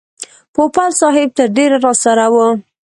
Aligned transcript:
پوپل 0.53 0.89
صاحب 1.01 1.29
تر 1.37 1.47
ډېره 1.57 1.77
راسره 1.85 2.25
و. 2.33 2.35